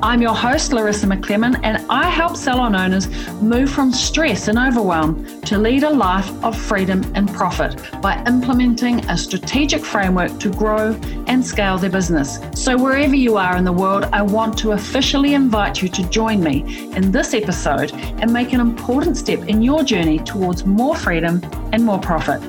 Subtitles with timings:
[0.00, 3.08] I'm your host, Larissa McClellan, and I help salon owners
[3.42, 9.04] move from stress and overwhelm to lead a life of freedom and profit by implementing
[9.06, 10.92] a strategic framework to grow
[11.26, 12.38] and scale their business.
[12.54, 16.44] So, wherever you are in the world, I want to officially invite you to join
[16.44, 21.42] me in this episode and make an important step in your journey towards more freedom
[21.72, 22.40] and more profit.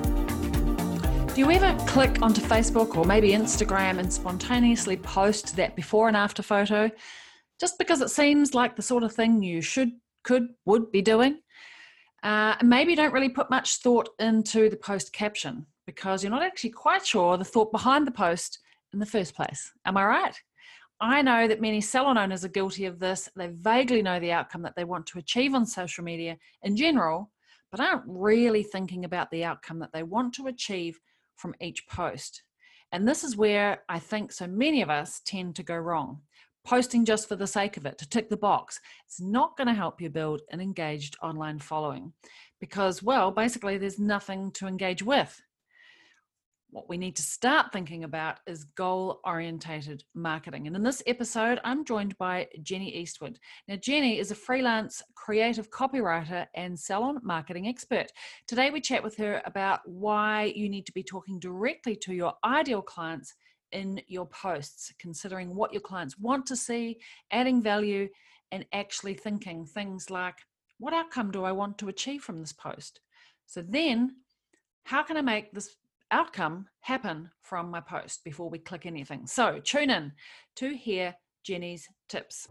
[1.34, 6.16] Do you ever click onto Facebook or maybe Instagram and spontaneously post that before and
[6.16, 6.92] after photo?
[7.60, 9.92] Just because it seems like the sort of thing you should,
[10.24, 11.40] could, would be doing.
[12.24, 16.70] Uh, maybe don't really put much thought into the post caption because you're not actually
[16.70, 18.60] quite sure the thought behind the post
[18.94, 19.72] in the first place.
[19.86, 20.36] Am I right?
[21.02, 23.30] I know that many salon owners are guilty of this.
[23.36, 27.32] They vaguely know the outcome that they want to achieve on social media in general,
[27.72, 31.00] but aren't really thinking about the outcome that they want to achieve
[31.38, 32.44] from each post.
[32.92, 36.22] And this is where I think so many of us tend to go wrong
[36.70, 38.80] posting just for the sake of it, to tick the box.
[39.08, 42.14] It's not going to help you build an engaged online following
[42.60, 45.42] because, well, basically, there's nothing to engage with.
[46.70, 50.68] What we need to start thinking about is goal orientated marketing.
[50.68, 53.40] And in this episode, I'm joined by Jenny Eastwood.
[53.68, 58.12] Now, Jenny is a freelance creative copywriter and salon marketing expert.
[58.48, 62.36] Today, we chat with her about why you need to be talking directly to your
[62.46, 63.34] ideal clients
[63.72, 67.00] in your posts, considering what your clients want to see,
[67.32, 68.10] adding value,
[68.52, 70.36] and actually thinking things like,
[70.80, 73.00] what outcome do I want to achieve from this post?
[73.46, 74.16] So then,
[74.84, 75.76] how can I make this
[76.12, 79.28] outcome happen from my post before we click anything?
[79.28, 80.14] So tune in
[80.56, 82.48] to hear Jenny's tips.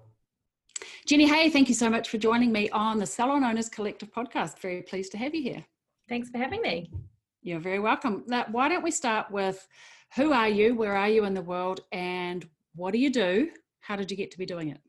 [1.06, 4.60] Jenny, hey, thank you so much for joining me on the Salon Owners Collective podcast.
[4.60, 5.64] Very pleased to have you here.
[6.08, 6.90] Thanks for having me.
[7.42, 8.24] You're very welcome.
[8.26, 9.66] Now, why don't we start with
[10.16, 10.74] who are you?
[10.74, 11.80] Where are you in the world?
[11.92, 13.50] And what do you do?
[13.80, 14.80] How did you get to be doing it?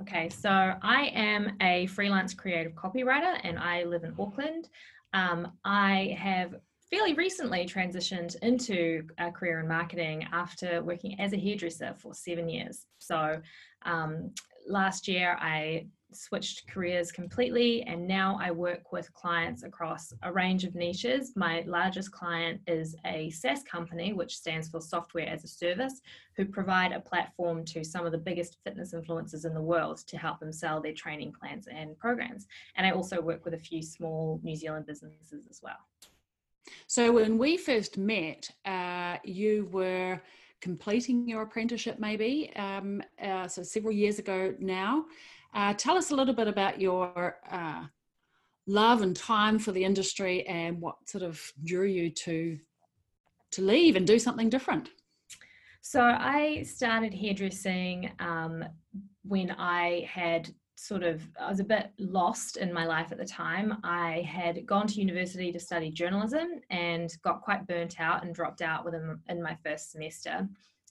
[0.00, 4.68] Okay, so I am a freelance creative copywriter and I live in Auckland.
[5.14, 6.54] Um, I have
[6.90, 12.48] fairly recently transitioned into a career in marketing after working as a hairdresser for seven
[12.48, 12.86] years.
[12.98, 13.40] So
[13.84, 14.32] um,
[14.68, 20.64] last year I switched careers completely and now I work with clients across a range
[20.64, 21.32] of niches.
[21.36, 26.00] My largest client is a SaaS company, which stands for Software as a Service,
[26.36, 30.16] who provide a platform to some of the biggest fitness influencers in the world to
[30.16, 32.46] help them sell their training plans and programs.
[32.76, 35.78] And I also work with a few small New Zealand businesses as well.
[36.86, 40.20] So when we first met, uh, you were
[40.60, 45.04] completing your apprenticeship maybe um, uh, so several years ago now
[45.56, 47.84] uh, tell us a little bit about your uh,
[48.66, 52.58] love and time for the industry and what sort of drew you to
[53.52, 54.90] to leave and do something different.
[55.80, 58.64] So I started hairdressing um,
[59.22, 63.24] when I had sort of I was a bit lost in my life at the
[63.24, 63.78] time.
[63.82, 68.60] I had gone to university to study journalism and got quite burnt out and dropped
[68.60, 70.46] out within in my first semester.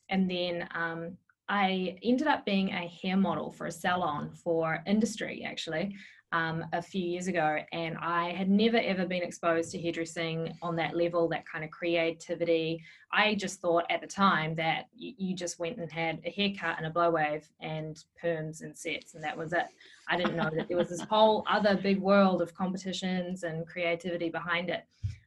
[0.10, 5.44] And then um, I ended up being a hair model for a salon for industry
[5.46, 5.96] actually
[6.32, 10.76] um, a few years ago, and I had never ever been exposed to hairdressing on
[10.76, 12.84] that level, that kind of creativity.
[13.14, 16.88] I just thought at the time that you, just went and had a haircut and
[16.88, 19.66] a blow wave and perms and sets, and that was it.
[20.10, 24.30] I didn't know that there was this whole other big world of competitions and creativity
[24.30, 24.84] behind it.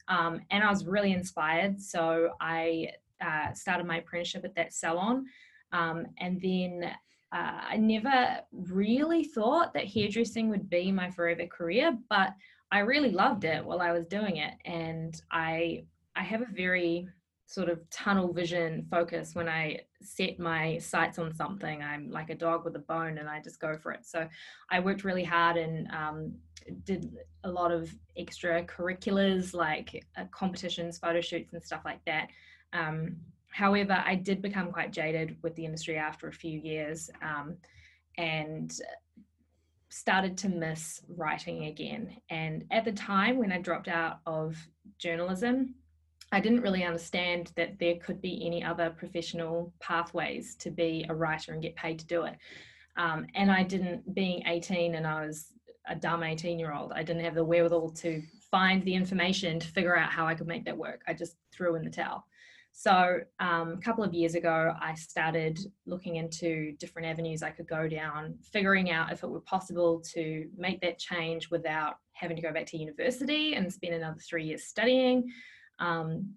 [0.08, 2.90] Um, and I was really inspired, so I
[3.20, 5.26] uh, started my apprenticeship at that salon.
[5.72, 6.90] Um, and then
[7.32, 12.34] uh, I never really thought that hairdressing would be my forever career, but
[12.70, 14.54] I really loved it while I was doing it.
[14.64, 15.84] And I
[16.16, 17.06] I have a very
[17.46, 21.82] sort of tunnel vision focus when I set my sights on something.
[21.82, 24.04] I'm like a dog with a bone and I just go for it.
[24.04, 24.28] So
[24.70, 26.34] I worked really hard and um,
[26.84, 32.28] did a lot of extra extracurriculars like uh, competitions, photo shoots, and stuff like that.
[32.74, 33.16] Um,
[33.50, 37.56] However, I did become quite jaded with the industry after a few years um,
[38.16, 38.72] and
[39.90, 42.16] started to miss writing again.
[42.30, 44.56] And at the time when I dropped out of
[44.98, 45.74] journalism,
[46.30, 51.14] I didn't really understand that there could be any other professional pathways to be a
[51.14, 52.36] writer and get paid to do it.
[52.96, 55.52] Um, and I didn't, being 18 and I was
[55.88, 59.68] a dumb 18 year old, I didn't have the wherewithal to find the information to
[59.68, 61.02] figure out how I could make that work.
[61.06, 62.26] I just threw in the towel.
[62.80, 67.66] So um, a couple of years ago, I started looking into different avenues I could
[67.66, 72.42] go down, figuring out if it were possible to make that change without having to
[72.42, 75.28] go back to university and spend another three years studying.
[75.80, 76.34] Um,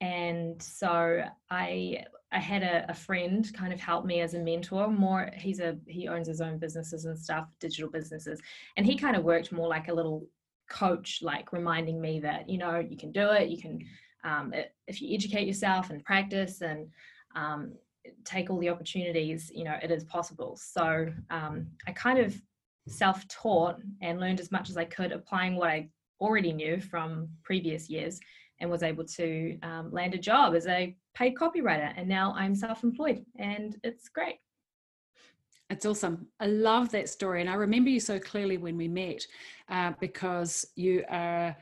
[0.00, 4.88] and so I I had a, a, friend kind of help me as a mentor.
[4.88, 8.40] More he's a he owns his own businesses and stuff, digital businesses,
[8.76, 10.26] and he kind of worked more like a little
[10.68, 13.78] coach, like reminding me that you know you can do it, you can
[14.24, 14.52] um,
[14.88, 16.88] if you educate yourself and practice and
[17.36, 17.72] um,
[18.24, 20.56] take all the opportunities, you know, it is possible.
[20.56, 22.34] So um, I kind of
[22.88, 25.88] self taught and learned as much as I could, applying what I
[26.20, 28.20] already knew from previous years,
[28.60, 31.92] and was able to um, land a job as a paid copywriter.
[31.96, 34.36] And now I'm self employed, and it's great.
[35.70, 36.26] It's awesome.
[36.40, 37.40] I love that story.
[37.40, 39.26] And I remember you so clearly when we met
[39.70, 41.56] uh, because you are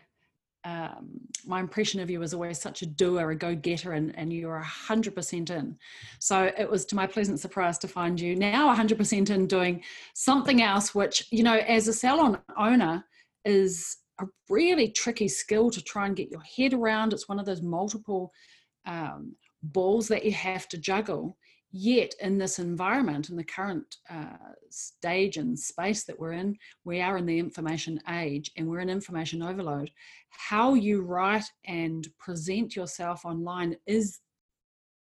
[0.65, 4.57] um, my impression of you was always such a doer, a go-getter, and, and you're
[4.57, 5.77] a hundred percent in.
[6.21, 9.83] So it was to my pleasant surprise to find you now hundred percent in doing
[10.15, 13.05] something else, which you know, as a salon owner,
[13.45, 17.13] is a really tricky skill to try and get your head around.
[17.13, 18.33] It's one of those multiple
[18.87, 21.37] um, balls that you have to juggle.
[21.75, 24.37] Yet, in this environment, in the current uh,
[24.69, 28.91] stage and space that we're in, we are in the information age and we're in
[28.91, 29.91] information overload.
[30.29, 34.21] How you write and present yourself online is,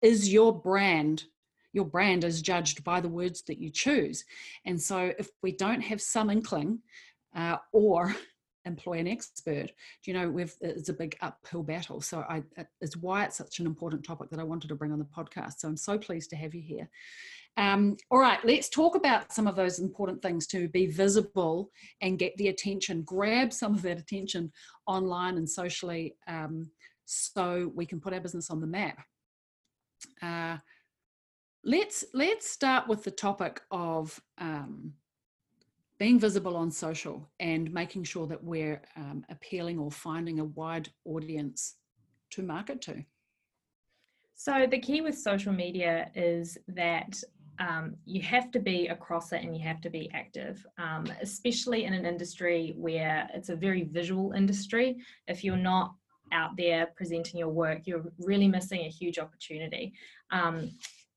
[0.02, 1.26] is your brand.
[1.74, 4.24] Your brand is judged by the words that you choose.
[4.64, 6.80] And so, if we don't have some inkling
[7.36, 8.16] uh, or
[8.66, 9.68] employ an expert.
[10.04, 12.02] Do you know, we've it's a big uphill battle.
[12.02, 12.44] So I
[12.82, 15.60] it's why it's such an important topic that I wanted to bring on the podcast.
[15.60, 16.90] So I'm so pleased to have you here.
[17.56, 21.70] Um, all right, let's talk about some of those important things to be visible
[22.02, 24.52] and get the attention, grab some of that attention
[24.88, 26.72] online and socially, um,
[27.06, 29.06] so we can put our business on the map.
[30.22, 30.58] Uh,
[31.64, 34.94] let's let's start with the topic of um,
[36.00, 40.90] being visible on social and making sure that we're um, appealing or finding a wide
[41.06, 41.76] audience
[42.32, 43.04] to market to?
[44.36, 47.22] So, the key with social media is that
[47.60, 51.86] um, you have to be across it and you have to be active, um, especially
[51.86, 54.98] in an industry where it's a very visual industry.
[55.28, 55.94] If you're not
[56.32, 59.94] out there presenting your work, you're really missing a huge opportunity.
[60.32, 60.72] Um,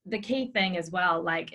[0.05, 1.53] the key thing as well, like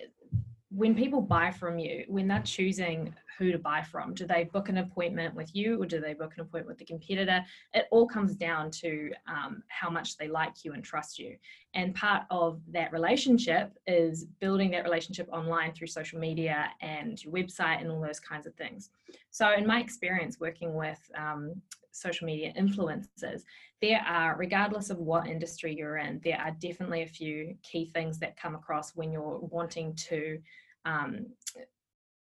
[0.74, 4.70] when people buy from you, when they're choosing who to buy from, do they book
[4.70, 7.44] an appointment with you or do they book an appointment with the competitor?
[7.74, 11.36] It all comes down to um, how much they like you and trust you.
[11.74, 17.34] And part of that relationship is building that relationship online through social media and your
[17.34, 18.90] website and all those kinds of things.
[19.30, 21.60] So, in my experience working with um,
[21.92, 23.42] social media influencers,
[23.80, 28.18] there are, regardless of what industry you're in, there are definitely a few key things
[28.18, 30.38] that come across when you're wanting to
[30.84, 31.26] um,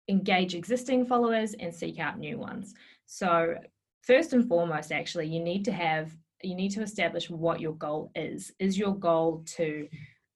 [0.08, 2.74] engage existing followers and seek out new ones.
[3.06, 3.54] So,
[4.02, 8.10] first and foremost, actually, you need to have you need to establish what your goal
[8.14, 8.52] is.
[8.58, 9.88] Is your goal to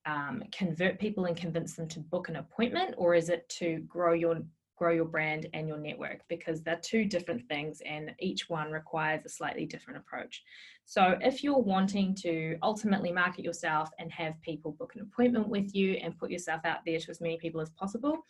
[0.06, 4.12] um, convert people and convince them to book an appointment, or is it to grow
[4.12, 4.40] your
[4.76, 9.24] grow your brand and your network because they're two different things and each one requires
[9.24, 10.42] a slightly different approach.
[10.84, 15.74] So, if you're wanting to ultimately market yourself and have people book an appointment with
[15.74, 18.24] you and put yourself out there to as many people as possible,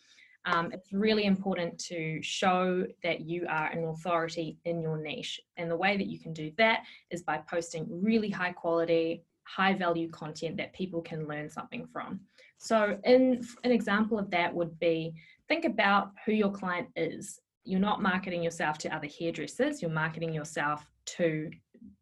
[0.45, 5.41] um, it's really important to show that you are an authority in your niche.
[5.57, 9.73] And the way that you can do that is by posting really high quality, high
[9.73, 12.21] value content that people can learn something from.
[12.59, 15.13] So, in, an example of that would be
[15.47, 17.39] think about who your client is.
[17.63, 21.49] You're not marketing yourself to other hairdressers, you're marketing yourself to,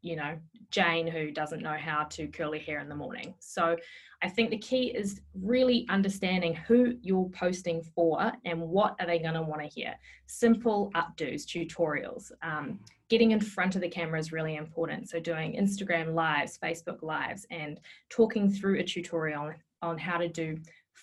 [0.01, 0.37] you know,
[0.69, 3.33] Jane who doesn't know how to curl her hair in the morning.
[3.39, 3.77] So
[4.21, 9.19] I think the key is really understanding who you're posting for and what are they
[9.19, 9.95] going to want to hear.
[10.25, 12.31] Simple updos, tutorials.
[12.41, 15.09] Um, getting in front of the camera is really important.
[15.09, 20.57] So doing Instagram lives, Facebook lives, and talking through a tutorial on how to do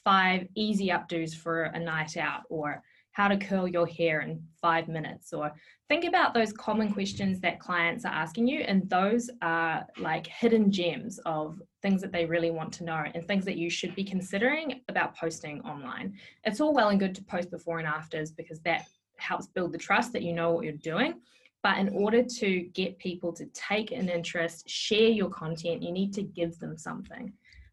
[0.04, 2.82] five easy updos for a night out or
[3.12, 5.52] how to curl your hair in five minutes or
[5.88, 10.72] think about those common questions that clients are asking you and those are like hidden
[10.72, 14.02] gems of things that they really want to know and things that you should be
[14.02, 16.16] considering about posting online.
[16.44, 18.86] It's all well and good to post before and afters because that
[19.18, 21.20] helps build the trust that you know what you're doing
[21.62, 26.12] but in order to get people to take an interest share your content you need
[26.12, 27.32] to give them something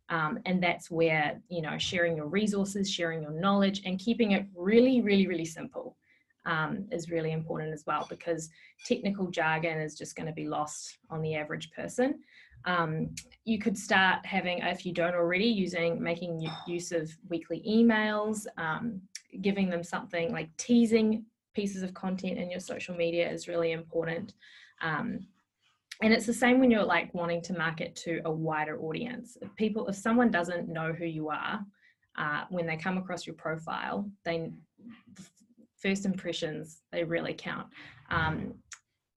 [0.09, 4.45] um, and that's where, you know, sharing your resources, sharing your knowledge, and keeping it
[4.55, 5.95] really, really, really simple
[6.45, 8.49] um, is really important as well because
[8.85, 12.19] technical jargon is just going to be lost on the average person.
[12.65, 13.13] Um,
[13.45, 19.01] you could start having, if you don't already, using making use of weekly emails, um,
[19.41, 21.23] giving them something like teasing
[21.53, 24.33] pieces of content in your social media is really important.
[24.81, 25.27] Um,
[26.01, 29.37] and it's the same when you're like wanting to market to a wider audience.
[29.41, 31.59] If people, if someone doesn't know who you are,
[32.17, 34.51] uh, when they come across your profile, they
[35.77, 37.67] first impressions they really count.
[38.09, 38.55] Um,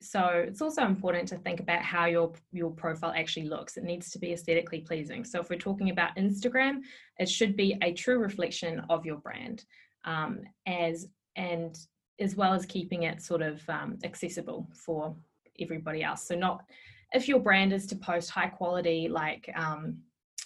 [0.02, 4.10] so it's also important to think about how your your profile actually looks it needs
[4.10, 6.80] to be aesthetically pleasing so if we're talking about instagram
[7.18, 9.64] it should be a true reflection of your brand
[10.04, 11.78] um, as and
[12.18, 15.14] as well as keeping it sort of um, accessible for
[15.60, 16.26] everybody else.
[16.26, 16.64] So not
[17.12, 19.98] if your brand is to post high quality like um,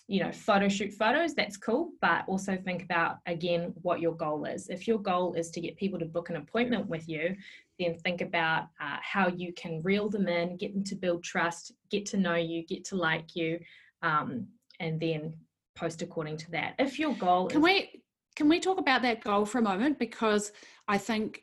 [0.08, 4.44] you know photo shoot photos that's cool but also think about again what your goal
[4.44, 4.68] is.
[4.68, 7.36] If your goal is to get people to book an appointment with you
[7.78, 11.72] then think about uh, how you can reel them in get them to build trust
[11.90, 13.58] get to know you get to like you
[14.02, 14.46] um,
[14.80, 15.34] and then
[15.74, 16.74] post according to that.
[16.78, 18.02] If your goal can is- we
[18.34, 19.98] can we talk about that goal for a moment?
[19.98, 20.52] Because
[20.88, 21.42] i think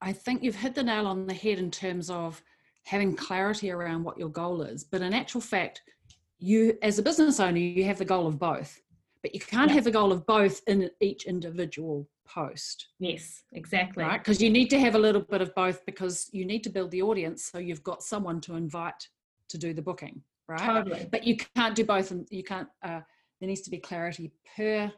[0.00, 2.42] i think you've hit the nail on the head in terms of
[2.84, 4.84] having clarity around what your goal is.
[4.84, 5.82] But in actual fact
[6.38, 8.80] you as a business owner you have the goal of both.
[9.22, 12.88] But you can't have the goal of both in each individual post.
[12.98, 14.04] Yes exactly.
[14.04, 14.18] Right?
[14.18, 16.90] Because you need to have a little bit of both because you need to build
[16.90, 19.08] the audience so you've got someone to invite
[19.48, 20.58] to do the booking right?
[20.58, 21.08] Totally.
[21.10, 23.00] But you can't do both and you can't uh,
[23.40, 24.92] there needs to be clarity per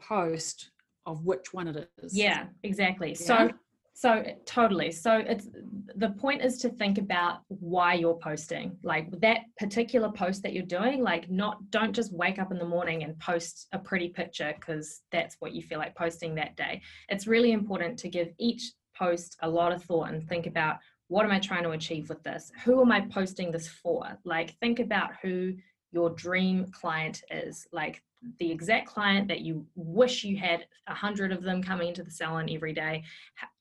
[0.00, 0.70] post
[1.04, 2.16] of which one it is.
[2.16, 3.10] Yeah exactly.
[3.10, 3.26] Yeah.
[3.26, 3.50] so
[3.96, 4.92] so totally.
[4.92, 5.48] So it's
[5.94, 8.76] the point is to think about why you're posting.
[8.82, 12.66] Like that particular post that you're doing, like not don't just wake up in the
[12.66, 16.82] morning and post a pretty picture because that's what you feel like posting that day.
[17.08, 20.76] It's really important to give each post a lot of thought and think about
[21.08, 22.52] what am I trying to achieve with this?
[22.66, 24.18] Who am I posting this for?
[24.26, 25.54] Like think about who
[25.96, 27.66] your dream client is.
[27.72, 28.02] Like
[28.38, 32.10] the exact client that you wish you had a hundred of them coming into the
[32.10, 33.02] salon every day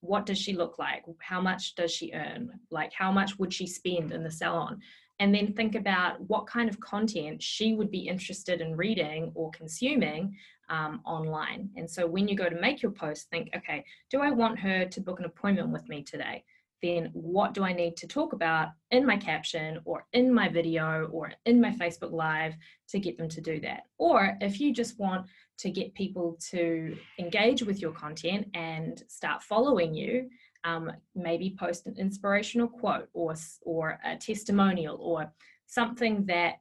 [0.02, 1.04] what does she look like?
[1.20, 2.52] How much does she earn?
[2.72, 4.82] Like how much would she spend in the salon?
[5.20, 9.50] And then think about what kind of content she would be interested in reading or
[9.52, 10.36] consuming
[10.70, 11.70] um, online.
[11.78, 14.86] And so when you go to make your post think okay do i want her
[14.86, 16.44] to book an appointment with me today
[16.82, 21.06] then what do I need to talk about in my caption or in my video
[21.12, 22.56] or in my Facebook Live
[22.90, 23.84] to get them to do that?
[23.98, 25.28] Or if you just want
[25.60, 30.30] to get people to engage with your content and start following you,
[30.64, 35.32] um, maybe post an inspirational quote or, or a testimonial or
[35.68, 36.56] something that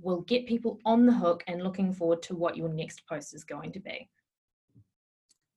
[0.00, 3.44] will get people on the hook and looking forward to what your next post is
[3.44, 4.08] going to be.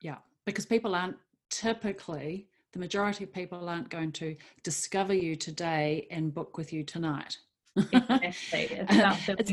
[0.02, 1.18] Yeah, because people aren't
[1.50, 2.48] typically
[2.78, 7.38] the majority of people aren't going to discover you today and book with you tonight.
[7.76, 8.70] Exactly.
[8.90, 9.52] It's, it's,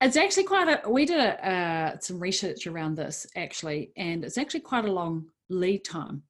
[0.00, 4.38] it's, actually quite a, we did a, uh, some research around this actually, and it's
[4.38, 6.22] actually quite a long lead time.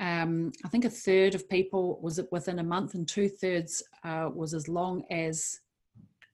[0.00, 4.30] Um, I think a third of people was within a month, and two thirds uh,
[4.32, 5.60] was as long as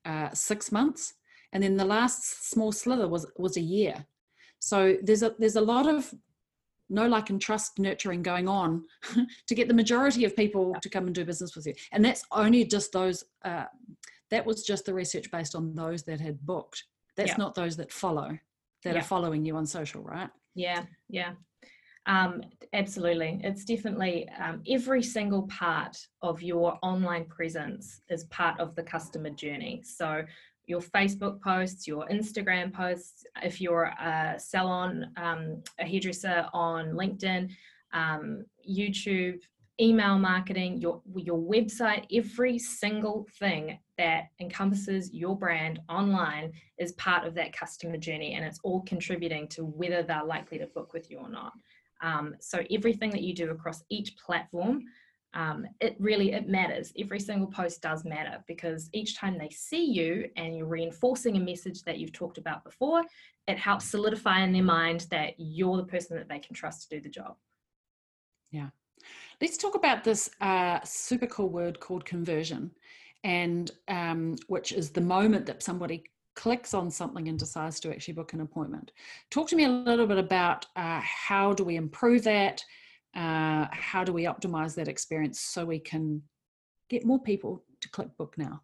[0.04, 1.14] uh, six months,
[1.52, 4.06] and then the last small slither was was a year.
[4.58, 6.14] So there's a there's a lot of
[6.88, 8.84] know like and trust nurturing going on
[9.46, 11.74] to get the majority of people to come and do business with you.
[11.92, 13.64] And that's only just those uh,
[14.30, 16.84] that was just the research based on those that had booked.
[17.16, 17.36] That's yeah.
[17.38, 18.38] not those that follow
[18.84, 19.00] that yeah.
[19.00, 20.30] are following you on social right?
[20.54, 21.32] Yeah yeah.
[22.06, 23.40] Um, absolutely.
[23.42, 29.30] It's definitely um, every single part of your online presence is part of the customer
[29.30, 29.82] journey.
[29.84, 30.22] So
[30.66, 37.50] your Facebook posts, your Instagram posts, if you're a salon, um, a hairdresser on LinkedIn,
[37.92, 39.40] um, YouTube,
[39.80, 47.26] email marketing, your, your website, every single thing that encompasses your brand online is part
[47.26, 51.10] of that customer journey and it's all contributing to whether they're likely to book with
[51.10, 51.52] you or not.
[52.02, 54.82] Um, so everything that you do across each platform
[55.36, 56.92] um, it really it matters.
[56.98, 61.40] Every single post does matter because each time they see you and you're reinforcing a
[61.40, 63.04] message that you've talked about before
[63.46, 66.96] it helps solidify in their mind that you're the person that they can trust to
[66.96, 67.36] do the job.
[68.50, 68.70] Yeah.
[69.40, 72.72] Let's talk about this uh, super cool word called conversion
[73.22, 78.14] and um, which is the moment that somebody clicks on something and decides to actually
[78.14, 78.92] book an appointment.
[79.30, 82.64] Talk to me a little bit about uh, how do we improve that
[83.16, 86.22] uh, how do we optimize that experience so we can
[86.88, 88.60] get more people to click book now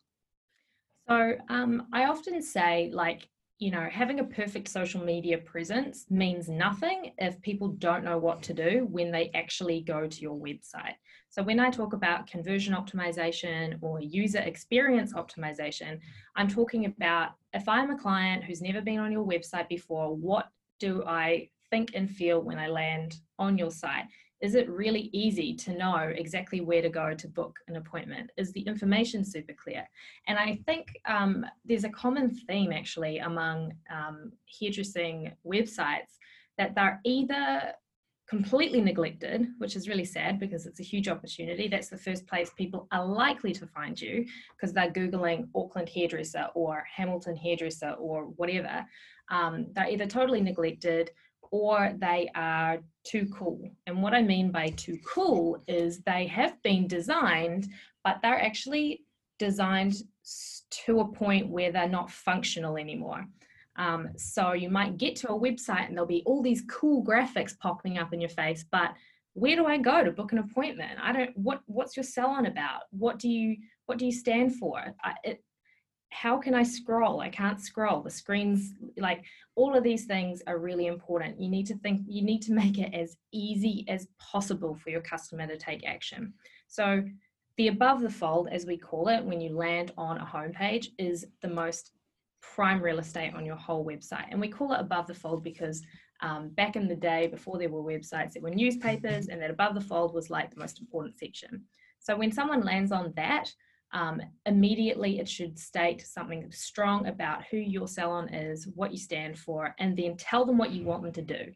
[1.08, 3.26] so um, i often say like
[3.62, 8.42] you know, having a perfect social media presence means nothing if people don't know what
[8.42, 10.96] to do when they actually go to your website.
[11.28, 16.00] So, when I talk about conversion optimization or user experience optimization,
[16.34, 20.48] I'm talking about if I'm a client who's never been on your website before, what
[20.80, 24.06] do I think and feel when I land on your site?
[24.42, 28.30] Is it really easy to know exactly where to go to book an appointment?
[28.36, 29.88] Is the information super clear?
[30.26, 36.18] And I think um, there's a common theme actually among um, hairdressing websites
[36.58, 37.72] that they're either
[38.28, 41.68] completely neglected, which is really sad because it's a huge opportunity.
[41.68, 46.48] That's the first place people are likely to find you because they're Googling Auckland hairdresser
[46.54, 48.84] or Hamilton hairdresser or whatever.
[49.30, 51.10] Um, they're either totally neglected
[51.52, 53.70] or they are too cool.
[53.86, 57.68] And what I mean by too cool is they have been designed,
[58.02, 59.04] but they're actually
[59.38, 59.94] designed
[60.86, 63.26] to a point where they're not functional anymore.
[63.76, 67.58] Um, so you might get to a website and there'll be all these cool graphics
[67.58, 68.92] popping up in your face, but
[69.34, 70.98] where do I go to book an appointment?
[71.00, 71.36] I don't.
[71.36, 72.82] What What's your salon about?
[72.90, 73.56] What do you
[73.86, 74.94] What do you stand for?
[75.02, 75.44] I, it,
[76.12, 77.20] how can I scroll?
[77.20, 78.02] I can't scroll.
[78.02, 81.40] The screen's like all of these things are really important.
[81.40, 85.00] You need to think, you need to make it as easy as possible for your
[85.00, 86.34] customer to take action.
[86.68, 87.02] So,
[87.58, 91.26] the above the fold, as we call it, when you land on a homepage, is
[91.42, 91.92] the most
[92.40, 94.26] prime real estate on your whole website.
[94.30, 95.82] And we call it above the fold because
[96.22, 99.74] um, back in the day, before there were websites, there were newspapers, and that above
[99.74, 101.64] the fold was like the most important section.
[102.00, 103.52] So, when someone lands on that,
[103.92, 109.38] um, immediately it should state something strong about who your salon is, what you stand
[109.38, 111.52] for, and then tell them what you want them to do.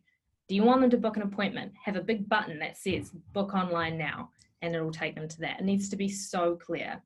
[0.48, 1.72] Do you want them to book an appointment?
[1.84, 4.30] Have a big button that says book online now,
[4.62, 5.60] and it'll take them to that.
[5.60, 7.02] It needs to be so clear.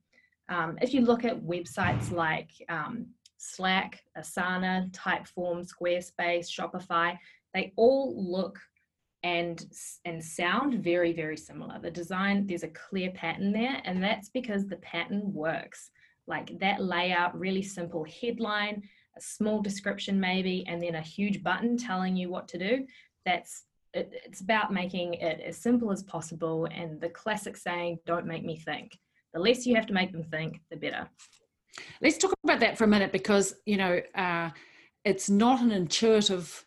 [0.48, 3.06] Um, if you look at websites like um,
[3.38, 7.16] Slack, Asana, Typeform, Squarespace, Shopify,
[7.54, 8.58] they all look
[9.22, 9.66] and
[10.04, 11.78] and sound very very similar.
[11.78, 15.90] The design there's a clear pattern there and that's because the pattern works.
[16.26, 18.82] Like that layout really simple headline
[19.16, 22.86] a small description maybe and then a huge button telling you what to do.
[23.24, 28.26] That's it, it's about making it as simple as possible and the classic saying don't
[28.26, 28.96] make me think.
[29.34, 31.08] The less you have to make them think the better.
[32.02, 34.50] Let's talk about that for a minute because you know uh,
[35.04, 36.64] it's not an intuitive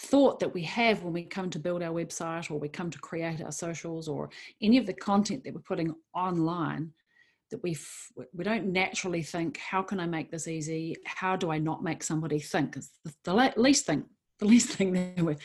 [0.00, 2.98] thought that we have when we come to build our website or we come to
[3.00, 4.30] create our socials or
[4.62, 6.92] any of the content that we're putting online
[7.50, 7.76] that we
[8.32, 10.94] we don't naturally think how can i make this easy?
[11.04, 12.76] How do i not make somebody think?
[12.76, 14.04] It's the, the least thing
[14.38, 14.92] the least thing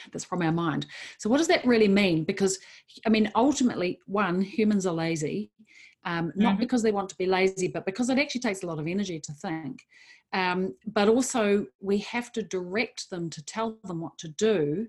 [0.11, 0.85] that's from our mind.
[1.17, 2.23] So what does that really mean?
[2.23, 2.59] Because
[3.07, 5.49] i mean ultimately one humans are lazy
[6.05, 6.59] um, not mm-hmm.
[6.59, 9.19] because they want to be lazy but because it actually takes a lot of energy
[9.19, 9.79] to think
[10.33, 14.87] um, but also, we have to direct them to tell them what to do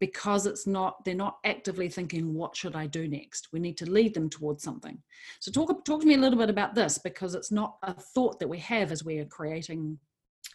[0.00, 3.48] because it's not they're not actively thinking what should i do next?
[3.52, 4.96] We need to lead them towards something.
[5.40, 8.38] So talk talk to me a little bit about this because it's not a thought
[8.38, 9.98] that we have as we are creating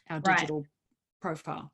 [0.10, 0.68] our digital right.
[1.22, 1.72] profile.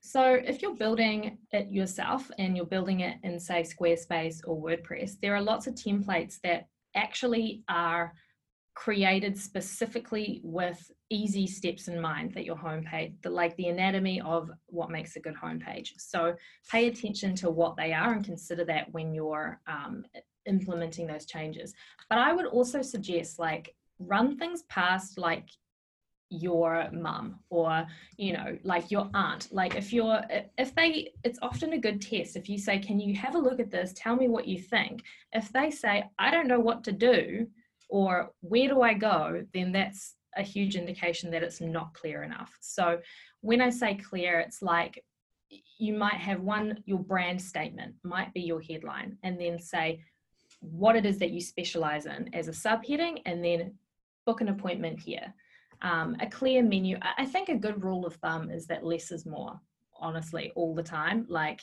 [0.00, 5.18] So if you're building it yourself and you're building it in say squarespace or wordpress
[5.22, 8.12] there are lots of templates that actually are
[8.76, 14.50] created specifically with easy steps in mind that your homepage, the, like the anatomy of
[14.66, 15.92] what makes a good homepage.
[15.96, 16.34] So
[16.70, 20.04] pay attention to what they are and consider that when you're um,
[20.44, 21.72] implementing those changes.
[22.10, 25.48] But I would also suggest like run things past like
[26.28, 27.86] your mum or
[28.16, 30.20] you know like your aunt like if you're
[30.58, 33.60] if they it's often a good test if you say can you have a look
[33.60, 36.90] at this tell me what you think if they say i don't know what to
[36.90, 37.46] do
[37.88, 42.52] or where do I go, then that's a huge indication that it's not clear enough.
[42.60, 42.98] So
[43.40, 45.02] when I say clear, it's like
[45.78, 50.00] you might have one, your brand statement might be your headline, and then say
[50.60, 53.74] what it is that you specialize in as a subheading, and then
[54.24, 55.32] book an appointment here.
[55.82, 56.98] Um, a clear menu.
[57.18, 59.60] I think a good rule of thumb is that less is more,
[60.00, 61.26] honestly, all the time.
[61.28, 61.60] Like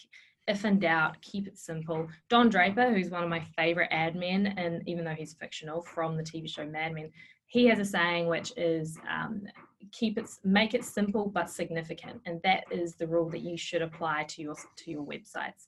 [0.47, 2.08] if in doubt, keep it simple.
[2.29, 6.17] Don Draper, who's one of my favorite ad men, and even though he's fictional from
[6.17, 7.12] the TV show Mad Men,
[7.47, 9.43] he has a saying which is um,
[9.91, 13.82] keep it make it simple but significant, and that is the rule that you should
[13.82, 15.67] apply to your to your websites.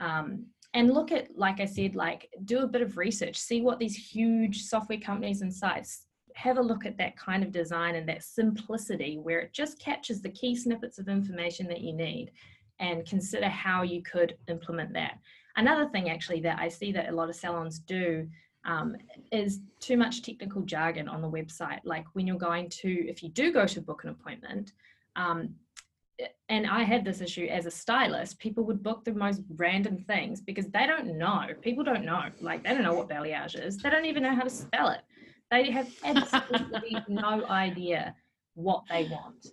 [0.00, 3.78] Um, and look at, like I said, like do a bit of research, see what
[3.78, 8.06] these huge software companies and sites have a look at that kind of design and
[8.08, 12.30] that simplicity where it just captures the key snippets of information that you need
[12.78, 15.18] and consider how you could implement that.
[15.56, 18.28] Another thing actually that I see that a lot of salons do
[18.64, 18.96] um,
[19.32, 21.80] is too much technical jargon on the website.
[21.84, 24.72] Like when you're going to, if you do go to book an appointment,
[25.14, 25.54] um,
[26.48, 30.40] and I had this issue as a stylist, people would book the most random things
[30.40, 31.48] because they don't know.
[31.60, 32.24] People don't know.
[32.40, 33.76] Like they don't know what balayage is.
[33.78, 35.02] They don't even know how to spell it.
[35.50, 38.14] They have absolutely no idea
[38.54, 39.48] what they want.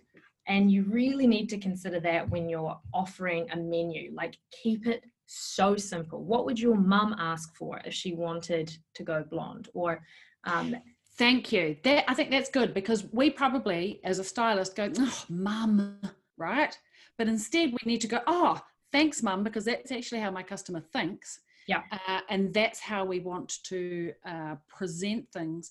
[0.46, 4.12] And you really need to consider that when you're offering a menu.
[4.14, 6.22] Like keep it so simple.
[6.22, 9.68] What would your mum ask for if she wanted to go blonde?
[9.74, 10.02] Or
[10.44, 10.76] um,
[11.16, 11.76] Thank you.
[11.84, 16.00] That I think that's good because we probably, as a stylist, go, "Oh, mum,"
[16.36, 16.76] right?
[17.18, 20.80] But instead, we need to go, "Oh, thanks, mum," because that's actually how my customer
[20.80, 21.40] thinks.
[21.68, 21.82] Yeah.
[21.92, 25.70] Uh, and that's how we want to uh, present things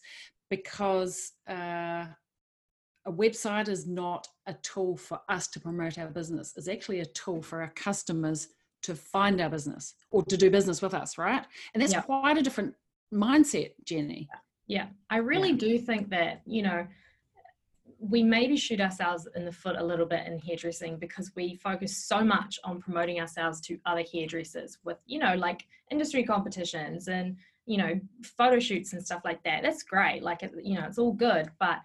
[0.49, 2.05] because uh,
[3.05, 6.53] a website is not a tool for us to promote our business.
[6.55, 8.49] It's actually a tool for our customers
[8.83, 11.45] to find our business or to do business with us, right?
[11.73, 12.01] And that's Yeah.
[12.01, 12.75] quite a different
[13.13, 14.29] mindset, Jenny.
[14.67, 15.57] Yeah, I really Yeah.
[15.57, 16.87] do think that, you know,
[17.99, 21.95] we maybe shoot ourselves in the foot a little bit in hairdressing because we focus
[21.95, 27.37] so much on promoting ourselves to other hairdressers with, you know, like industry competitions and,
[27.65, 29.63] you know, photo shoots and stuff like that.
[29.63, 30.21] That's great.
[30.21, 31.49] Like, it- you know, it's all good.
[31.59, 31.79] But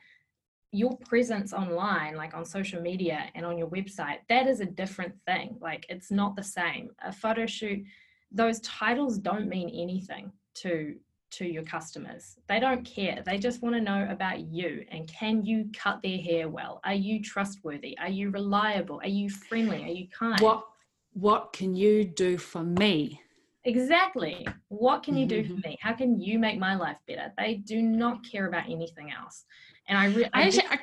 [0.73, 5.15] your presence online, like on social media and on your website, that is a different
[5.27, 5.57] thing.
[5.61, 6.91] Like, it's not the same.
[7.03, 7.83] A photo shoot,
[8.31, 10.97] those titles don't mean anything to
[11.31, 12.37] to your customers.
[12.49, 13.23] They don't care.
[13.25, 16.81] They just want to know about you and can you cut their hair well?
[16.85, 17.99] Are you trustworthy?
[17.99, 18.99] Are you reliable?
[19.03, 19.85] Are you friendly?
[19.85, 20.41] Are you kind?
[20.41, 20.65] What
[21.13, 23.21] what can you do for me?
[23.69, 24.47] Exactly.
[24.69, 25.61] What can you do Mm-hmm.
[25.61, 25.79] for me?
[25.81, 27.33] How can you make my life better?
[27.37, 29.45] They do not care about anything else.
[29.89, 30.79] And I really I actually, I,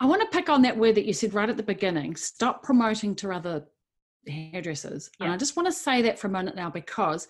[0.00, 2.16] I want to pick on that word that you said right at the beginning.
[2.16, 3.64] Stop promoting to other
[4.26, 5.10] hairdressers.
[5.20, 7.28] And I just want to say that for a moment now because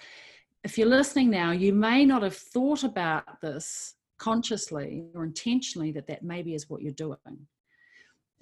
[0.64, 6.06] if you're listening now, you may not have thought about this consciously or intentionally that
[6.08, 7.46] that maybe is what you're doing.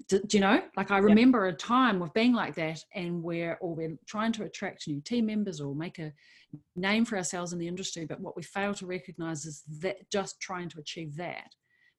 [0.08, 0.62] Do, do you know?
[0.76, 4.44] Like I remember a time of being like that, and we're or we're trying to
[4.44, 6.12] attract new team members or make a
[6.74, 10.40] name for ourselves in the industry, but what we fail to recognize is that just
[10.40, 11.54] trying to achieve that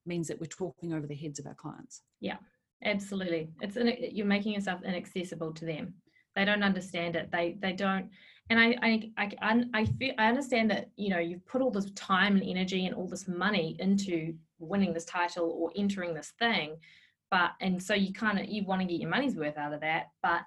[0.05, 2.01] means that we're talking over the heads of our clients.
[2.21, 2.37] Yeah
[2.83, 3.49] absolutely.
[3.61, 5.93] It's an, you're making yourself inaccessible to them.
[6.35, 7.31] They don't understand it.
[7.31, 8.09] They they don't.
[8.49, 11.71] And I I I I, I feel I understand that you know you've put all
[11.71, 16.33] this time and energy and all this money into winning this title or entering this
[16.39, 16.77] thing,
[17.31, 19.81] but and so you kind of you want to get your money's worth out of
[19.81, 20.41] that, but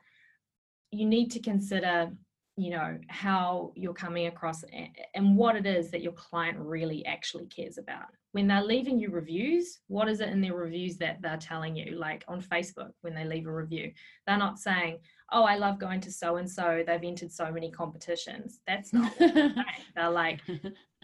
[0.91, 2.11] you need to consider
[2.57, 4.65] you know how you're coming across
[5.15, 8.07] and what it is that your client really actually cares about.
[8.33, 11.97] When they're leaving you reviews what is it in their reviews that they're telling you?
[11.97, 13.93] Like on facebook when they leave a review
[14.27, 14.99] they're not saying
[15.33, 18.61] oh i love going to so and so they've entered so many competitions.
[18.67, 19.55] That's not they're
[19.95, 20.41] they're like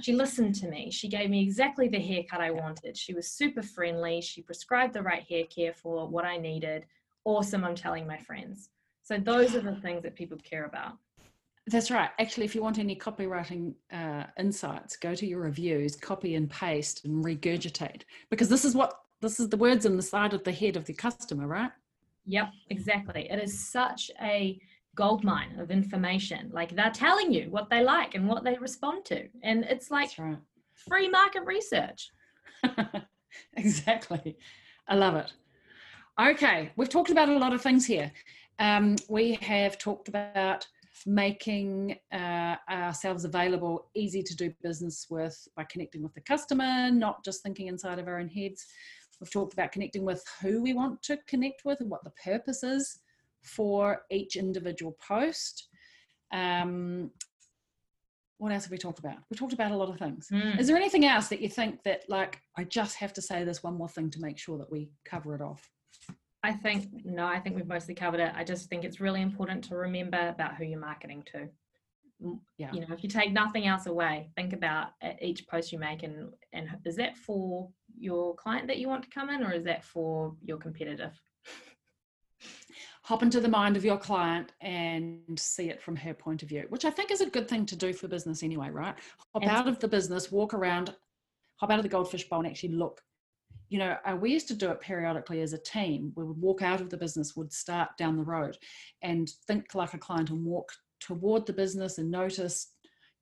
[0.00, 0.90] she listened to me.
[0.90, 2.96] She gave me exactly the haircut i wanted.
[2.96, 4.20] She was super friendly.
[4.20, 6.84] She prescribed the right hair care for what i needed.
[7.24, 8.70] Awesome i'm telling my friends.
[9.02, 10.98] So those are the things that people care about.
[11.68, 12.10] That's right.
[12.20, 17.04] Actually, if you want any copywriting uh, insights, go to your reviews, copy and paste,
[17.04, 18.02] and regurgitate.
[18.30, 20.84] Because this is what this is the words in the side of the head of
[20.84, 21.70] the customer, right?
[22.26, 23.28] Yep, exactly.
[23.30, 24.58] It is such a
[24.96, 26.50] gold mine of information.
[26.52, 29.28] Like they're telling you what they like and what they respond to.
[29.42, 30.38] And it's like right.
[30.88, 32.10] free market research.
[33.56, 34.36] exactly.
[34.88, 35.32] I love it.
[36.18, 38.10] Okay, we've talked about a lot of things here.
[38.58, 40.66] Um, we have talked about
[41.04, 47.22] making uh, ourselves available, easy to do business with by connecting with the customer, not
[47.22, 48.64] just thinking inside of our own heads.
[49.20, 52.62] We've talked about connecting with who we want to connect with and what the purpose
[52.62, 52.98] is
[53.42, 55.68] for each individual post.
[56.32, 57.10] Um,
[58.38, 59.16] what else have we talked about?
[59.30, 60.28] We talked about a lot of things.
[60.30, 60.58] Mm.
[60.58, 63.62] Is there anything else that you think that, like, I just have to say this
[63.62, 65.70] one more thing to make sure that we cover it off?
[66.42, 68.32] I think, no, I think we've mostly covered it.
[68.36, 71.48] I just think it's really important to remember about who you're marketing to.
[72.56, 72.72] Yeah.
[72.72, 74.88] You know, if you take nothing else away, think about
[75.20, 79.10] each post you make and, and is that for your client that you want to
[79.10, 81.12] come in or is that for your competitive?
[83.02, 86.64] Hop into the mind of your client and see it from her point of view,
[86.70, 88.94] which I think is a good thing to do for business anyway, right?
[89.34, 89.58] Hop Absolutely.
[89.58, 90.94] out of the business, walk around,
[91.56, 93.00] hop out of the goldfish bowl and actually look.
[93.68, 96.12] You know, uh, we used to do it periodically as a team.
[96.16, 98.56] We would walk out of the business, would start down the road
[99.02, 102.68] and think like a client and walk toward the business and notice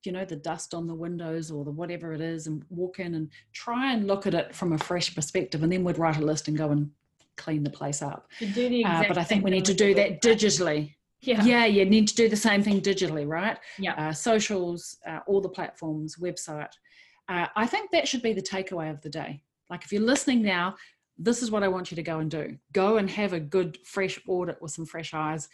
[0.05, 3.15] you know the dust on the windows or the whatever it is and walk in
[3.15, 5.63] and try and look at it from a fresh perspective.
[5.63, 6.91] And then we'd write a list and go and
[7.37, 8.29] clean the place up.
[8.39, 10.93] Do the uh, but i think we need to do that digitally.
[11.21, 11.43] Yeah.
[11.43, 13.57] yeah you need to do the same thing digitally right?
[13.79, 13.93] Yeah.
[13.95, 16.71] uh, socials uh, all the platforms website.
[17.27, 19.41] Uh, i think that should be the takeaway of the day.
[19.69, 20.75] Like if you're listening now
[21.17, 22.57] this is what I want you to go and do.
[22.73, 25.47] Go and have a good, fresh audit with some fresh eyes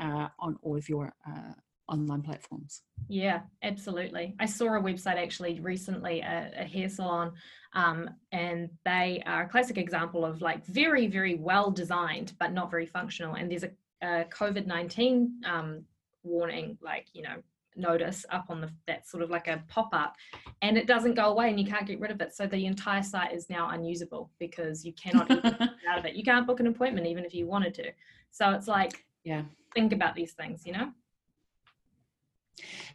[0.00, 1.52] uh, on all of your uh,
[1.88, 2.82] online platforms.
[3.08, 4.34] Yeah, absolutely.
[4.38, 7.32] I saw a website actually recently, a, a hair salon,
[7.74, 12.70] um, and they are a classic example of like very, very well designed, but not
[12.70, 13.34] very functional.
[13.34, 13.70] And there's a,
[14.02, 15.84] a COVID 19 um,
[16.22, 17.36] warning, like, you know,
[17.78, 20.16] notice up on the that sort of like a pop-up
[20.62, 23.02] and it doesn't go away and you can't get rid of it so the entire
[23.02, 25.44] site is now unusable because you cannot get
[25.88, 27.92] out of it you can't book an appointment even if you wanted to
[28.32, 29.42] so it's like yeah
[29.74, 30.90] think about these things you know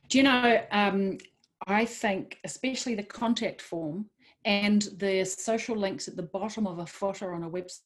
[0.09, 1.17] do you know, um,
[1.67, 4.09] I think especially the contact form
[4.45, 7.79] and the social links at the bottom of a footer on a website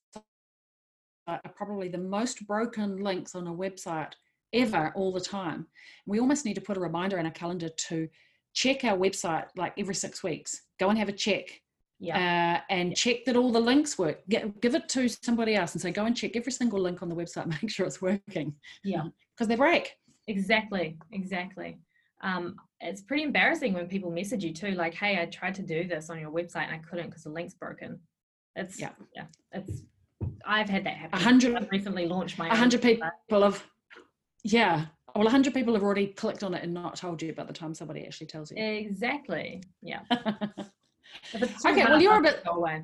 [1.27, 4.13] are probably the most broken links on a website
[4.53, 5.67] ever all the time.
[6.05, 8.07] We almost need to put a reminder in our calendar to
[8.53, 10.61] check our website like every six weeks.
[10.79, 11.61] Go and have a check.
[11.99, 12.17] Yeah.
[12.17, 12.95] Uh, and yeah.
[12.95, 14.21] check that all the links work.
[14.29, 17.09] Get, give it to somebody else and say, go and check every single link on
[17.09, 18.55] the website, make sure it's working.
[18.83, 19.03] Yeah.
[19.35, 19.91] Because they break.
[20.27, 20.97] Exactly.
[21.11, 21.79] Exactly
[22.21, 25.87] um, it's pretty embarrassing when people message you too, like, "Hey, I tried to do
[25.87, 27.99] this on your website and I couldn't because the link's broken."
[28.55, 29.83] It's yeah, yeah, it's.
[30.45, 31.19] I've had that happen.
[31.19, 32.47] A hundred recently launched my.
[32.47, 33.63] A hundred people have,
[34.43, 34.85] yeah.
[35.15, 37.53] Well, a hundred people have already clicked on it and not told you by the
[37.53, 38.63] time somebody actually tells you.
[38.63, 39.63] Exactly.
[39.81, 40.01] Yeah.
[41.35, 41.83] okay.
[41.83, 42.43] Well, you're a bit.
[42.45, 42.83] Go away.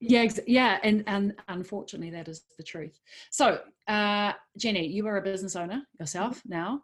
[0.00, 3.00] Yeah, yeah, and and unfortunately, that is the truth.
[3.30, 6.82] So, uh, Jenny, you are a business owner yourself now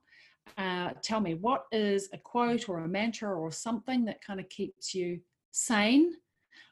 [0.58, 4.48] uh, tell me what is a quote or a mantra or something that kind of
[4.48, 5.20] keeps you
[5.52, 6.12] sane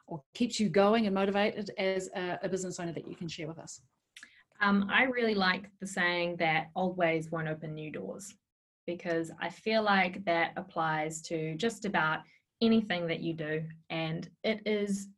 [0.06, 3.46] or keeps you going and motivated as a, a business owner that you can share
[3.46, 3.80] with us?
[4.60, 8.34] Um, I really like the saying that old ways won't open new doors
[8.86, 12.20] because I feel like that applies to just about
[12.60, 13.62] anything that you do.
[13.90, 15.08] And it is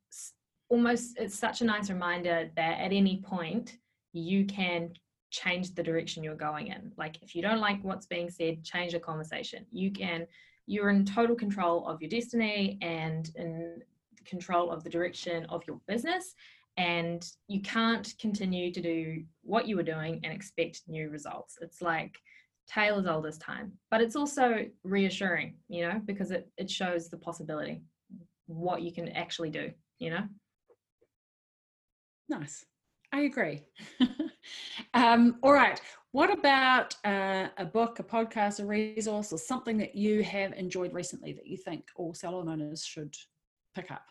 [0.70, 3.76] almost, it's such a nice reminder that at any point
[4.12, 4.94] you can
[5.30, 6.92] change the direction you're going in.
[6.96, 9.66] Like if you don't like what's being said, change the conversation.
[9.70, 10.26] You can,
[10.66, 13.83] you're in total control of your destiny and in
[14.24, 16.35] control of the direction of your business.
[16.76, 21.59] And you can't continue to do what you were doing and expect new results.
[21.61, 22.16] It's like
[22.68, 27.09] tale as old as time, but it's also reassuring, you know, because it, it shows
[27.09, 27.83] the possibility,
[28.46, 30.22] what you can actually do, you know?
[32.31, 32.64] Nice.
[33.12, 33.64] I agree.
[34.95, 35.81] um, all right.
[36.12, 40.95] What about uh, a book, a podcast, a resource, or something that you have enjoyed
[40.95, 43.14] recently that you think all salon owners should
[43.75, 44.05] pick up?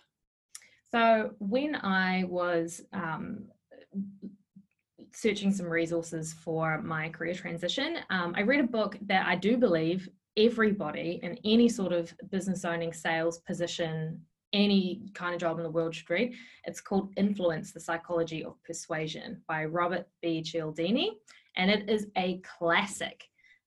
[0.92, 3.46] So, when I was um,
[5.14, 9.56] searching some resources for my career transition, um, I read a book that I do
[9.56, 14.22] believe everybody in any sort of business owning sales position
[14.54, 16.34] any kind of job in the world should read.
[16.66, 20.42] It's called Influence the Psychology of Persuasion by Robert B.
[20.42, 21.18] Cialdini,
[21.56, 23.24] and it is a classic.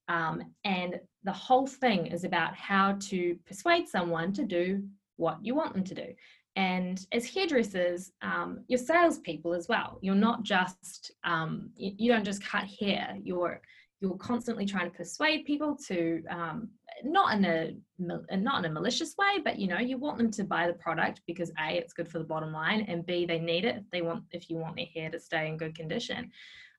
[0.08, 4.82] Um, and the whole thing is about how to persuade someone to do
[5.16, 6.14] what you want them to do.
[6.56, 9.98] And as hairdressers, um, you're salespeople as well.
[10.02, 13.60] You're not just, um, you, you don't just cut hair, you're
[14.02, 16.68] you're constantly trying to persuade people to um,
[17.04, 20.44] not in a not in a malicious way but you know you want them to
[20.44, 23.64] buy the product because a it's good for the bottom line and b they need
[23.64, 26.30] it if they want if you want their hair to stay in good condition.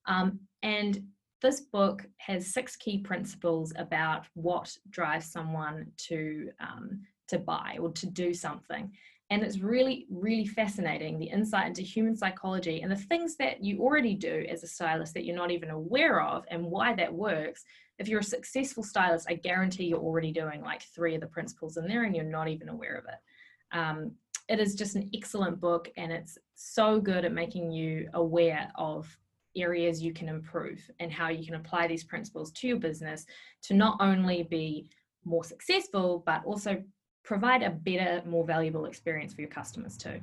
[0.06, 1.02] Um, and
[1.42, 7.92] this book has six key principles about what drives someone to um, to buy or
[7.92, 8.92] to do something.
[9.30, 13.82] And it's really really fascinating the insight into human psychology and the things that you
[13.82, 17.64] already do as a stylist that you're not even aware of and why that works
[18.00, 21.78] if you're a successful stylist i guarantee you're already doing like three of the principles
[21.78, 24.12] in there and you're not even aware of it um,
[24.50, 29.18] it is just an excellent book and it's so good at making you aware of
[29.56, 33.26] areas you can improve and how you can apply these principles to your business
[33.62, 34.90] to not only be
[35.26, 36.84] more successful but also
[37.24, 40.20] provide a better, more valuable experience for your customers too.